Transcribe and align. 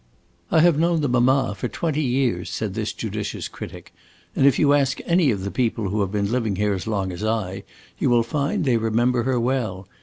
"I 0.49 0.61
have 0.61 0.79
known 0.79 1.01
the 1.01 1.07
mamma 1.07 1.53
for 1.55 1.67
twenty 1.67 2.01
years," 2.01 2.49
said 2.49 2.73
this 2.73 2.91
judicious 2.91 3.47
critic, 3.47 3.93
"and 4.35 4.47
if 4.47 4.57
you 4.57 4.73
ask 4.73 4.99
any 5.05 5.29
of 5.29 5.43
the 5.43 5.51
people 5.51 5.89
who 5.89 6.01
have 6.01 6.11
been 6.11 6.31
living 6.31 6.55
here 6.55 6.73
as 6.73 6.87
long 6.87 7.11
as 7.11 7.23
I, 7.23 7.61
you 7.99 8.09
will 8.09 8.23
find 8.23 8.65
they 8.65 8.77
remember 8.77 9.21
her 9.25 9.39
well. 9.39 9.87